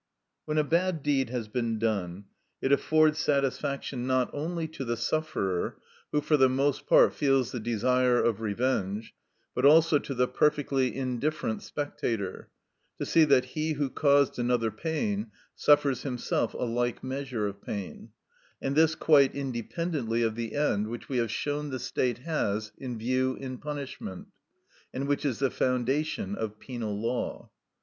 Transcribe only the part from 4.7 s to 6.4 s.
the sufferer, who for